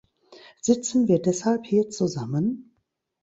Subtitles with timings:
[0.61, 2.73] Sitzen wir deshalb hier zusammen?